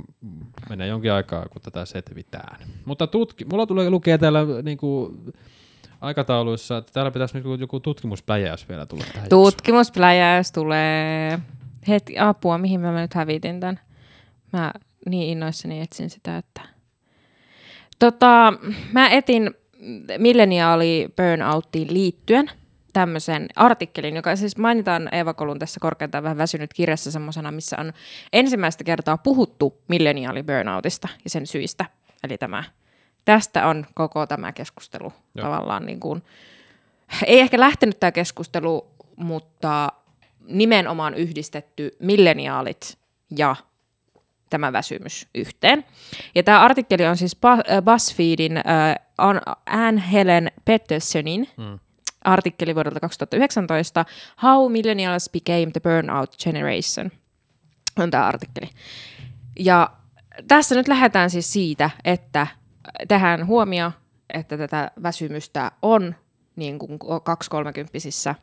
[0.68, 2.58] menee jonkin aikaa, kun tätä setvitään.
[2.84, 5.16] Mutta tutki, mulla tulee lukea täällä niinku,
[6.00, 9.28] aikatauluissa, että täällä pitäisi niinku joku tutkimuspläjäys vielä tulla tähän.
[9.28, 11.38] Tutkimuspläjäys tulee
[11.88, 13.80] heti apua, mihin mä nyt hävitin tämän.
[14.52, 14.72] Mä
[15.08, 16.60] niin innoissani etsin sitä, että...
[17.98, 18.52] Tota,
[18.92, 19.50] mä etin
[20.18, 22.50] milleniaali burnouttiin liittyen
[22.94, 27.92] tämmöisen artikkelin, joka siis mainitaan Eeva Kolun tässä korkeintaan vähän väsynyt kirjassa semmoisena, missä on
[28.32, 31.84] ensimmäistä kertaa puhuttu milleniaali burnoutista ja sen syistä.
[32.24, 32.64] Eli tämä,
[33.24, 35.46] tästä on koko tämä keskustelu Joo.
[35.46, 36.22] tavallaan niin kuin,
[37.26, 39.92] ei ehkä lähtenyt tämä keskustelu, mutta
[40.46, 42.98] nimenomaan yhdistetty milleniaalit
[43.36, 43.56] ja
[44.50, 45.84] tämä väsymys yhteen.
[46.34, 47.36] Ja tämä artikkeli on siis
[47.84, 48.64] BuzzFeedin äh,
[49.18, 51.78] An- Anne Helen Petersonin Mm.
[52.24, 54.04] Artikkeli vuodelta 2019,
[54.42, 57.10] How Millennials Became the Burnout Generation,
[57.98, 58.70] on tämä artikkeli.
[59.58, 59.90] Ja
[60.48, 62.46] tässä nyt lähdetään siis siitä, että
[63.08, 63.92] tähän huomio,
[64.34, 66.14] että tätä väsymystä on
[66.56, 68.34] niin kuin kaksikolmekymppisissä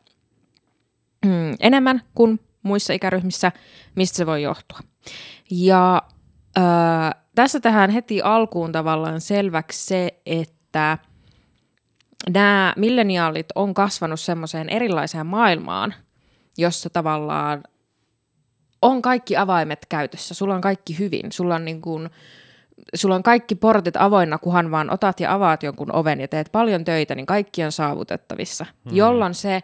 [1.26, 3.52] mm, enemmän kuin muissa ikäryhmissä,
[3.96, 4.80] mistä se voi johtua.
[5.52, 6.02] Ja
[6.58, 6.62] ö,
[7.36, 10.98] tässä tähän heti alkuun tavallaan selväksi se, että
[12.30, 15.94] nämä milleniaalit on kasvanut semmoiseen erilaiseen maailmaan,
[16.58, 17.64] jossa tavallaan
[18.82, 22.10] on kaikki avaimet käytössä, sulla on kaikki hyvin, sulla on, niin kuin,
[22.96, 26.86] sulla on kaikki portit avoinna, kunhan vaan otat ja avaat jonkun oven ja teet paljon
[26.86, 28.96] töitä, niin kaikki on saavutettavissa, hmm.
[28.96, 29.62] jolloin se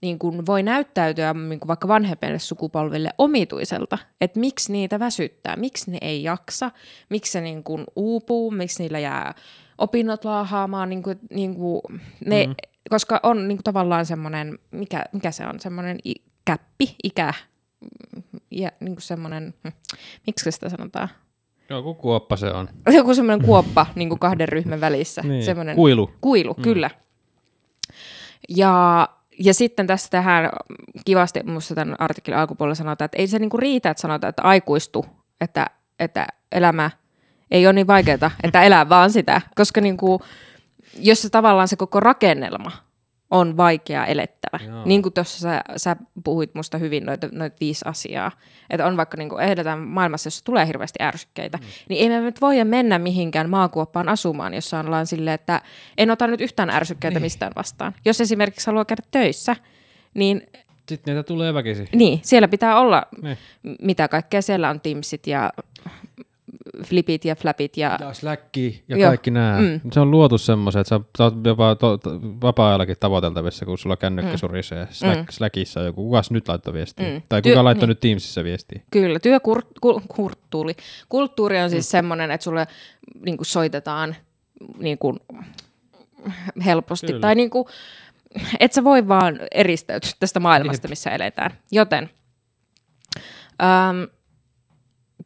[0.00, 5.90] niin kuin voi näyttäytyä niin kuin vaikka vanhempille sukupolville omituiselta, että miksi niitä väsyttää, miksi
[5.90, 6.70] ne ei jaksa,
[7.10, 9.34] miksi se niin kuin uupuu, miksi niillä jää
[9.78, 11.80] opinnot laahaamaan, niin kuin, niin kuin
[12.26, 12.54] ne, mm.
[12.90, 17.34] koska on niin kuin tavallaan semmoinen, mikä, mikä se on, semmoinen i- käppi, ikä,
[18.50, 19.72] ja niin kuin semmoinen, hm,
[20.26, 21.08] miksi sitä sanotaan,
[21.70, 22.68] Joku kuoppa se on.
[22.96, 26.10] joku semmoinen kuoppa niin kuin kahden ryhmän välissä, Niin, semmoinen kuilu.
[26.20, 26.62] Kuilu, mm.
[26.62, 26.90] kyllä.
[28.48, 29.08] Ja,
[29.38, 30.50] ja sitten tässä tähän
[31.04, 35.06] kivasti minusta tämän artikkelin alkupuolella sanotaan, että ei se niinku riitä, että sanotaan, että aikuistu,
[35.40, 35.66] että,
[35.98, 36.90] että elämä
[37.50, 40.20] ei ole niin vaikeaa, että elää vaan sitä, koska niinku,
[40.98, 42.70] jos se tavallaan se koko rakennelma
[43.30, 44.58] on vaikea elettävä.
[44.66, 44.84] Joo.
[44.84, 48.30] Niin kuin tuossa sä, sä puhuit musta hyvin noita, noita viisi asiaa.
[48.70, 51.64] Että on vaikka niin kuin ehdetään maailmassa, jossa tulee hirveästi ärsykkeitä, mm.
[51.88, 55.60] niin ei me nyt voida mennä mihinkään maakuoppaan asumaan, jossa ollaan silleen, että
[55.98, 57.22] en ota nyt yhtään ärsykkeitä niin.
[57.22, 57.94] mistään vastaan.
[58.04, 59.56] Jos esimerkiksi haluaa käydä töissä,
[60.14, 60.42] niin
[60.88, 61.88] Sitten niitä tulee väkisin.
[61.94, 63.38] niin, siellä pitää olla, Niin.
[63.82, 65.52] mitä kaikkea siellä on Teamsit ja
[66.82, 67.96] flipit ja flapit ja...
[68.00, 69.08] Ja Slackki ja Joo.
[69.10, 69.60] kaikki nämä.
[69.60, 69.80] Mm.
[69.92, 74.32] Se on luotu semmoisen, että sä, oot jopa to, to, vapaa-ajallakin tavoiteltavissa, kun sulla kännykkä
[74.32, 74.38] Mm.
[74.38, 74.86] surisee.
[74.90, 75.26] Slack, Mm.
[75.30, 77.10] Slackissa joku, kukas nyt laittoi viestiä?
[77.10, 77.22] Mm.
[77.28, 77.88] Tai Työ- kuka laittoi niin.
[77.88, 78.80] nyt Teamsissa viestiä?
[78.90, 80.74] Kyllä, työkulttuuri.
[81.08, 82.66] Kulttuuri on siis semmoinen, että sulle
[83.24, 84.16] niin kuin soitetaan
[84.78, 85.20] niin kuin,
[86.64, 87.06] helposti.
[87.06, 87.20] Kyllä.
[87.20, 87.64] Tai niin kuin,
[88.60, 91.50] et sä voi vaan eristäytyä tästä maailmasta, missä eletään.
[91.72, 92.10] Joten,
[93.62, 94.08] äm,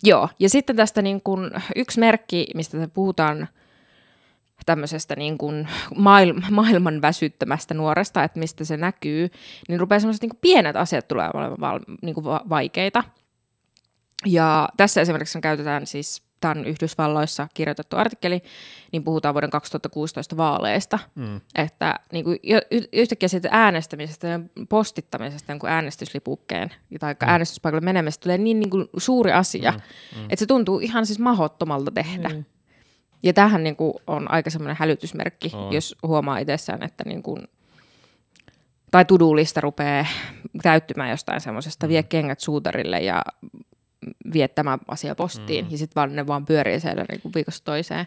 [0.02, 0.28] joo.
[0.38, 3.48] Ja sitten tästä niin kuin, yksi merkki, mistä puhutaan
[4.66, 9.28] tämmöisestä niin kuin maailman, maailman väsyttämästä nuoresta, että mistä se näkyy,
[9.68, 13.04] niin rupeaa semmoiset niin pienet asiat tulemaan olemaan niin va- vaikeita.
[14.26, 18.42] Ja tässä esimerkiksi käytetään siis, tämä on Yhdysvalloissa kirjoitettu artikkeli,
[18.92, 21.40] niin puhutaan vuoden 2016 vaaleista, Mm.
[21.54, 22.38] että niin kuin
[22.92, 26.70] yhtäkkiä siitä äänestämisestä ja postittamisesta niin kuin äänestyslipukkeen
[27.00, 27.28] tai mm.
[27.28, 29.78] äänestyspaikalle menemisestä tulee niin, niin kuin suuri asia, mm.
[30.16, 30.24] Mm.
[30.24, 32.28] että se tuntuu ihan siis mahottomalta tehdä.
[32.28, 32.46] Niin.
[33.22, 35.72] Ja tämähän niin kuin on aika semmoinen hälytysmerkki, On.
[35.72, 37.48] jos huomaa itsessään, että niin kuin,
[38.90, 40.06] tai tudulista rupeaa
[40.62, 41.88] täyttymään jostain semmoisesta, mm.
[41.88, 43.22] vie kengät suutarille ja
[44.32, 45.70] vie tämä asia postiin, mm.
[45.70, 48.06] ja sitten vaan ne vaan pyörii siellä niin kuin viikosta toiseen.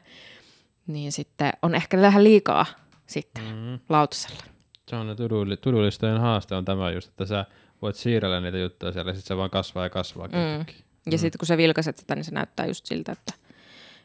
[0.87, 2.65] Niin sitten on ehkä vähän liikaa
[3.07, 3.79] sitten mm.
[3.89, 4.43] lautasella.
[4.89, 5.15] Se on
[5.61, 7.45] tudulistojen haaste on tämä just, että sä
[7.81, 10.27] voit siirrellä niitä juttuja siellä, ja sitten se vaan kasvaa ja kasvaa.
[10.27, 10.65] Mm.
[11.11, 13.33] Ja sitten kun sä vilkaiset sitä, niin se näyttää just siltä, että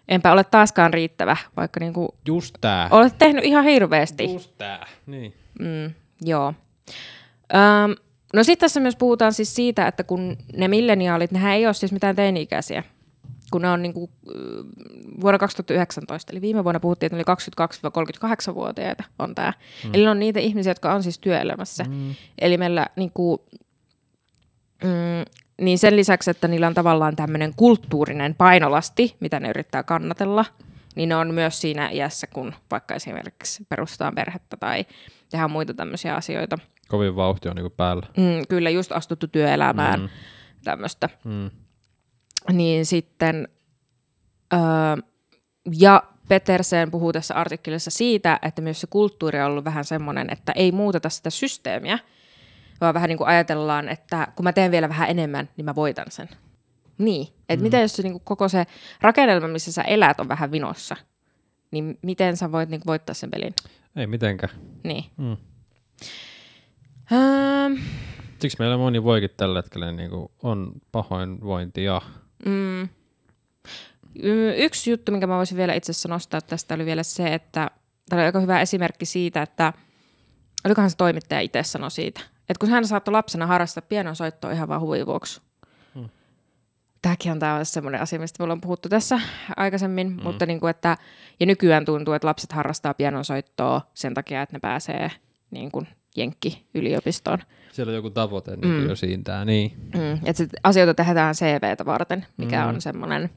[0.09, 2.89] enpä ole taaskaan riittävä, vaikka niin kuin Just tää.
[2.91, 4.33] olet tehnyt ihan hirveästi.
[4.33, 4.87] Just tää.
[5.07, 5.35] Niin.
[5.61, 6.55] Mm, joo.
[7.55, 11.75] Öm, no sitten tässä myös puhutaan siis siitä, että kun ne milleniaalit, nehän ei ole
[11.75, 12.83] siis mitään teini-ikäisiä,
[13.51, 14.65] kun ne on niinku, ö,
[15.21, 19.53] vuonna 2019, eli viime vuonna puhuttiin, että ne oli 22-38-vuotiaita on tämä.
[19.85, 19.91] Mm.
[19.95, 21.85] Eli ne on niitä ihmisiä, jotka on siis työelämässä.
[21.85, 22.15] Mm.
[22.39, 23.47] Eli meillä niinku,
[24.85, 25.25] mm,
[25.61, 30.45] niin sen lisäksi, että niillä on tavallaan tämmöinen kulttuurinen painolasti, mitä ne yrittää kannatella,
[30.95, 34.87] niin ne on myös siinä iässä, kun vaikka esimerkiksi perustetaan perhettä tai
[35.31, 36.59] tehdään muita tämmöisiä asioita.
[36.89, 38.07] Kovin vauhti on niinku päällä.
[38.17, 40.09] Mm, kyllä just astuttu työelämään, mm.
[40.65, 41.09] tämmöistä.
[41.25, 41.51] Mm.
[42.53, 43.49] Niin sitten,
[44.53, 44.61] öö,
[45.79, 50.53] ja Petersen puhuu tässä artikkelissa siitä, että myös se kulttuuri on ollut vähän semmoinen, että
[50.53, 51.99] ei muuteta sitä systeemiä,
[52.81, 56.07] vaan vähän niin kuin ajatellaan, että kun mä teen vielä vähän enemmän, niin mä voitan
[56.09, 56.29] sen.
[56.99, 57.63] Niin, että mm.
[57.63, 58.67] miten jos se niin kuin koko se
[59.01, 60.97] rakennelma, missä sä elät, on vähän vinossa,
[61.71, 63.55] niin miten sä voit niin kuin voittaa sen pelin?
[63.97, 64.53] Ei mitenkään.
[64.85, 65.05] Niin.
[65.17, 65.37] Mm.
[67.13, 67.77] Öö,
[68.39, 72.03] Siksi meillä moni voikin tällä hetkellä niinku on pahoinvointia.
[72.47, 72.89] Mm.
[74.57, 77.71] Yksi juttu, minkä mä voisin vielä itse asiassa nostaa tästä, oli vielä se, että
[78.09, 79.73] tämä oli aika hyvä esimerkki siitä, että
[80.65, 84.81] olikohan se toimittaja itse sanoi siitä, että kun hän saattoi lapsena harrastaa pianonsoittoa ihan vaan
[84.81, 85.41] huvin vuoksi.
[85.95, 86.09] Hmm.
[87.03, 89.21] Tämäkin on tämä semmoinen asia, mistä me ollaan puhuttu tässä
[89.57, 90.23] aikaisemmin, mm.
[90.23, 90.97] mutta niin kuin, että,
[91.41, 95.11] ja nykyään tuntuu, että lapset harrastaa pianonsoittoa sen takia, että ne pääsee
[95.51, 97.39] niin kuin Jenkki-yliopistoon.
[97.73, 98.89] Siellä on joku tavoite niin Mm.
[98.89, 99.45] jo siintää.
[99.45, 99.73] Niin.
[99.95, 102.69] Mm, että sit asioita tehdään CVtä varten, mikä Mm.
[102.69, 103.31] on semmoinen...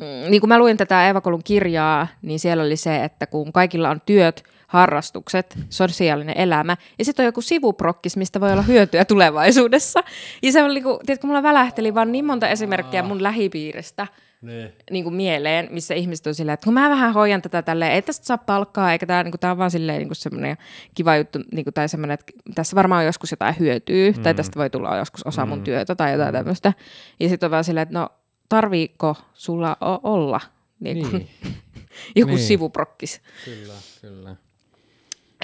[0.00, 3.52] Mm, niin kun mä luin tätä Eeva Kolun kirjaa, niin siellä oli se, että kun
[3.52, 9.04] kaikilla on työt, harrastukset, sosiaalinen elämä, ja sitten on joku sivuprokkis, mistä voi olla hyötyä
[9.04, 10.02] tulevaisuudessa.
[10.42, 14.06] Ja se oli, niin kuin, tiedätkö, mulla välähteli vaan niin monta esimerkkiä mun lähipiiristä,
[14.42, 14.72] Niin.
[14.90, 18.02] niin kuin mieleen, missä ihmiset on silleen, että kun mä vähän hoidan tätä tälleen, ei
[18.02, 20.56] tästä saa palkkaa, eikä tämä, niin kuin, tämä on vaan silleen niin kuin semmoinen
[20.94, 24.22] kiva juttu, niin kuin, tai semmoinen, että tässä varmaan joskus jotain hyötyy, mm.
[24.22, 26.38] tai tästä voi tulla joskus osa mun työtä tai jotain mm.
[26.38, 26.72] tämmöistä.
[27.20, 28.08] Ja sitten on vaan silleen, että no
[28.48, 30.40] tarviiko sulla olla
[30.80, 31.54] niin kuin, Niin.
[32.16, 32.46] joku Niin.
[32.46, 33.20] sivuprokkis?
[33.44, 34.36] Kyllä, kyllä.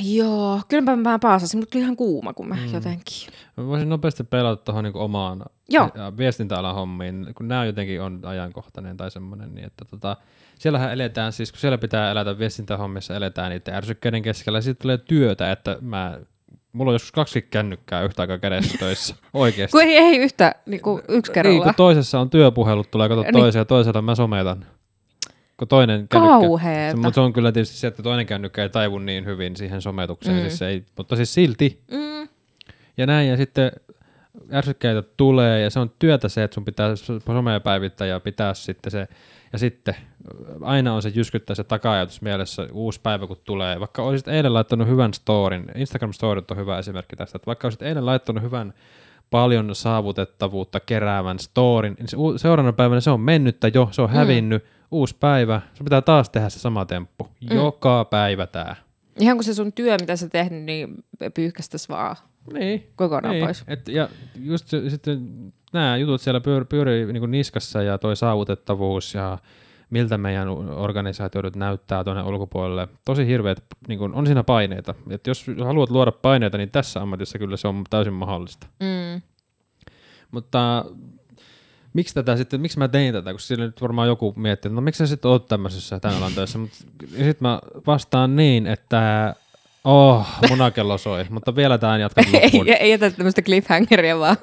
[0.01, 2.75] Joo, kyllä mä paasasin, mutta ihan kuuma, kun mä mm.
[2.75, 3.29] jotenkin.
[3.57, 5.91] Mä voisin nopeasti pelata tuohon niin omaan Joo.
[6.17, 10.17] viestintäalan hommiin, kun nämä jotenkin on ajankohtainen tai semmoinen, niin että tota,
[10.59, 14.99] siellähän eletään, siis kun siellä pitää elätä viestintähommissa, eletään niiden ärsykkeiden keskellä, ja sitten tulee
[14.99, 16.19] työtä, että mä,
[16.73, 19.73] mulla on joskus kaksi kännykkää yhtä aikaa kädessä töissä, oikeasti.
[19.73, 21.65] Kun ei, ei yhtä niin kuin yksi Niin, kerralla.
[21.65, 23.33] kun toisessa on työpuhelut, tulee kato Niin.
[23.33, 24.67] toiseen ja toisella mä sometan.
[25.57, 26.97] Kun toinen kännykkä, Kauheeta.
[26.97, 30.37] mutta se on kyllä tietysti se, että toinen kännykkä ei taivu niin hyvin siihen sometukseen,
[30.37, 30.40] Mm.
[30.42, 31.81] siis ei, mutta siis silti.
[31.90, 32.29] Mm.
[32.97, 33.73] Ja näin, ja sitten
[34.53, 38.90] ärsykkeitä tulee, ja se on työtä se, että sun pitää somea päivittää ja pitää sitten
[38.90, 39.09] se,
[39.53, 39.95] ja sitten
[40.62, 43.81] aina on se jyskyttää se taka-ajatus mielessä uusi päivä, kun tulee.
[43.81, 47.83] Vaikka olisit eilen laittanut hyvän storin, Instagram storit on hyvä esimerkki tästä, että vaikka olisit
[47.83, 48.75] eilen laittanut hyvän
[49.31, 54.64] paljon saavutettavuutta keräävän storin, niin se seuraavana päivänä se on mennyttä jo, se on hävinnyt,
[54.90, 57.29] uusi päivä, sun pitää taas tehdä se sama temppu.
[57.40, 58.77] Joka päivä tää.
[59.20, 60.94] Ihan kuin se sun työ, mitä sä tehnyt, niin
[61.35, 62.16] pyyhkästäisi vaan
[62.53, 62.92] Niin.
[62.96, 63.44] kokonaan niin.
[63.44, 63.64] pois.
[63.68, 69.14] Et, ja just se, sitten nämä jutut siellä pyörii, pyörii niin niskassa ja toi saavutettavuus
[69.14, 69.38] ja
[69.90, 72.88] miltä meidän organisaatiot näyttää tuonne ulkopuolelle.
[73.05, 74.94] Tosi hirveät, niin kuin, on siinä paineita.
[75.11, 78.66] Et jos haluat luoda paineita, niin tässä ammatissa kyllä se on täysin mahdollista.
[78.81, 79.22] Mm.
[80.31, 80.85] Mutta
[81.97, 84.81] miksi tätä sitten, miksi mä tein tätä, kun sillä nyt varmaan joku miettii, että no
[84.81, 86.01] miksi sä sitten oot tämmöisessä
[86.35, 86.77] töissä, mutta
[87.09, 89.35] sitten mä vastaan niin, että
[89.85, 92.69] oh, munakello soi, mutta vielä tämän jatkan loppuun.
[92.69, 94.37] ei, ei jätä tämmöistä cliffhangeria vaan.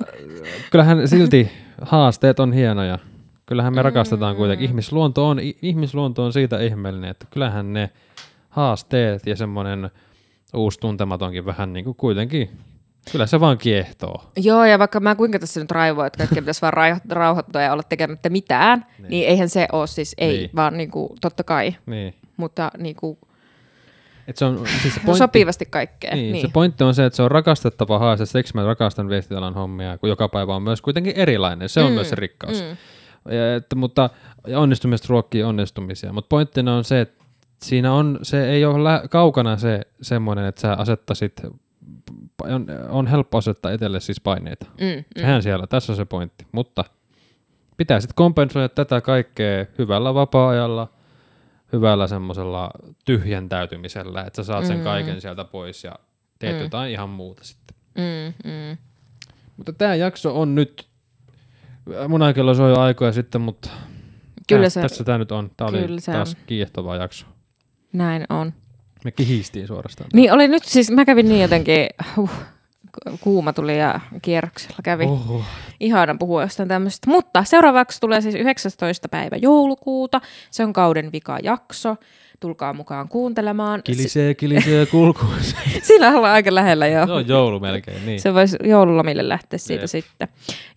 [0.71, 2.99] Kyllähän silti haasteet on hienoja.
[3.45, 3.85] Kyllähän me mm.
[3.85, 4.67] rakastetaan kuitenkin.
[4.67, 7.89] Ihmisluonto on, ihmisluonto on siitä ihmeellinen, että kyllähän ne
[8.49, 9.91] haasteet ja semmoinen
[10.53, 12.49] uusi tuntematonkin vähän niin kuin kuitenkin
[13.11, 14.23] Kyllä se vaan kiehtoo.
[14.37, 16.73] Joo, ja vaikka mä kuinka tässä nyt raivoin, että kaikki pitäisi vaan
[17.09, 20.49] rauhoittua ja olla tekemättä mitään, niin, niin eihän se ole siis, ei, niin.
[20.55, 21.75] vaan niin kuin, totta kai.
[21.85, 22.15] Niin.
[22.37, 23.17] Mutta niin kuin,
[24.27, 26.15] et se on, siis se pointti, sopivasti kaikkea.
[26.15, 28.25] Niin, niin, se pointti on se, että se on rakastettava haaste.
[28.25, 31.69] Siksi mä rakastan viestitalan hommia, kun joka päivä on myös kuitenkin erilainen.
[31.69, 32.61] Se on mm, myös se rikkaus.
[32.61, 32.77] Mm.
[33.33, 34.09] Ja, että, mutta
[34.47, 36.13] ja onnistumiset ruokkii onnistumisia.
[36.13, 37.23] Mutta pointtina on se, että
[37.63, 41.41] siinä on, se ei ole lä- kaukana se semmoinen, että sä asettaisit
[42.41, 44.65] on, on helppo asettaa itselle siis paineita.
[44.65, 45.03] Mm, mm.
[45.21, 46.47] Sehän siellä, tässä on se pointti.
[46.51, 46.83] Mutta
[47.77, 50.87] pitää sitten kompensoida tätä kaikkea hyvällä vapaa-ajalla,
[51.73, 52.71] hyvällä semmoisella
[53.05, 54.83] tyhjentäytymisellä, että sä saat sen mm.
[54.83, 55.93] kaiken sieltä pois ja
[56.39, 56.61] teet mm.
[56.61, 57.77] jotain ihan muuta sitten.
[57.95, 58.77] Mm, mm.
[59.57, 60.87] Mutta tämä jakso on nyt,
[62.07, 63.69] mun aikalla soi jo aikoja sitten, mutta
[64.47, 65.51] Kyllä tää, se, tässä tämä nyt on.
[65.57, 67.25] Tämä oli taas kiehtova jakso.
[67.93, 68.53] Näin on.
[69.03, 70.09] Me kihistiin suorastaan.
[70.13, 72.29] Niin oli nyt siis, mä kävin niin jotenkin, huh,
[73.21, 75.05] kuuma tuli ja kierroksella kävi.
[75.05, 75.43] Oho.
[75.79, 77.09] Ihana puhua jostain tämmöistä.
[77.09, 79.09] Mutta seuraavaksi tulee siis 19.
[79.09, 80.21] päivä joulukuuta.
[80.51, 81.95] Se on kauden vika jakso.
[82.39, 83.83] Tulkaa mukaan kuuntelemaan.
[83.83, 85.33] Kilisee, kilisee, kulkuun.
[85.81, 87.05] Siinä ollaan aika lähellä jo.
[87.05, 88.21] Se on joulu melkein, niin.
[88.21, 89.89] Se voisi joululomille lähteä siitä Jep.
[89.89, 90.27] sitten.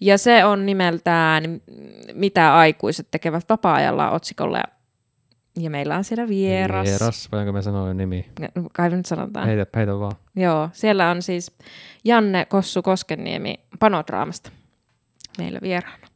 [0.01, 1.61] Ja se on nimeltään
[2.15, 4.62] Mitä aikuiset tekevät vapaa-ajalla otsikolla.
[5.61, 6.87] Ja meillä on siellä vieras.
[6.87, 8.31] Vieras, vai onko me sanoa nimi?
[8.73, 9.47] Kai nyt sanotaan.
[9.47, 10.16] Heitä, heitä vaan.
[10.37, 11.57] Joo, siellä on siis
[12.05, 14.51] Janne Kossu Koskenniemi Panodraamasta
[15.38, 16.07] meillä vieraana.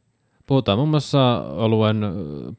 [0.47, 1.97] Puhutaan muun muassa oluen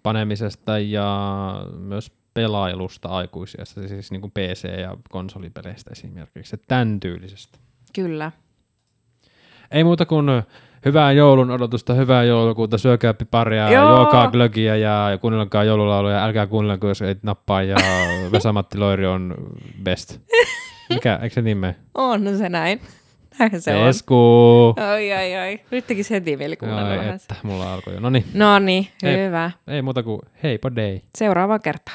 [0.03, 7.59] panemisesta ja myös pelailusta aikuisiasta, siis niin kuin PC- ja konsolipeleistä esimerkiksi, tämän tyylisestä.
[7.95, 8.33] Kyllä.
[9.71, 10.27] Ei muuta kuin
[10.85, 13.97] hyvää joulun odotusta, hyvää joulukuuta, syökää piparia, Joo.
[13.97, 17.77] juokaa glögiä ja, kuunnelkaa joululauluja, älkää kuunnelko, jos ei nappaa ja
[18.33, 19.35] Vesamatti Loiri on
[19.83, 20.19] best.
[20.91, 21.77] Mikä, eikö se nime?
[21.95, 22.81] On no se näin.
[23.39, 24.15] Näin se Esku.
[24.77, 24.85] on.
[24.85, 25.61] Oi, oi, oi.
[25.71, 27.15] Nyt tekisi heti mieli kuunnella vähän.
[27.15, 28.01] että, mulla alkoi jo.
[28.01, 28.25] No niin.
[28.35, 29.51] No niin, hyvä.
[29.69, 31.01] Ei, ei muuta kuin hei, day.
[31.15, 31.95] Seuraava kertaa.